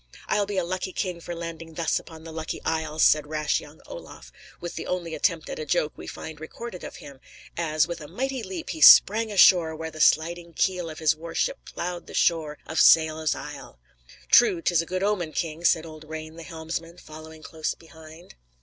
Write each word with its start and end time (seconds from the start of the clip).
"I'll 0.27 0.47
be 0.47 0.57
a 0.57 0.63
lucky 0.63 0.93
king 0.93 1.19
for 1.21 1.35
landing 1.35 1.75
thus 1.75 1.99
upon 1.99 2.23
the 2.23 2.31
Lucky 2.31 2.59
Isle," 2.65 2.97
said 2.97 3.27
rash 3.27 3.59
young 3.59 3.81
Olaf, 3.85 4.31
with 4.59 4.73
the 4.73 4.87
only 4.87 5.13
attempt 5.13 5.47
at 5.47 5.59
a 5.59 5.63
joke 5.65 5.93
we 5.95 6.07
find 6.07 6.39
recorded 6.41 6.83
of 6.83 6.95
him, 6.95 7.19
as, 7.55 7.85
with 7.87 8.01
a 8.01 8.07
mighty 8.07 8.41
leap, 8.41 8.71
he 8.71 8.81
sprang 8.81 9.31
ashore 9.31 9.75
where 9.75 9.91
the 9.91 10.01
sliding 10.01 10.53
keel 10.55 10.89
of 10.89 10.97
his 10.97 11.15
war 11.15 11.35
ship 11.35 11.59
ploughed 11.65 12.07
the 12.07 12.15
shore 12.15 12.57
of 12.65 12.79
Saelo's 12.81 13.35
Isle. 13.35 13.77
"True, 14.31 14.59
'tis 14.59 14.81
a 14.81 14.87
good 14.87 15.03
omen, 15.03 15.33
king," 15.33 15.63
said 15.63 15.85
old 15.85 16.03
Rane 16.09 16.35
the 16.35 16.41
helmsman, 16.41 16.97
following 16.97 17.43
close 17.43 17.75
behind. 17.75 18.33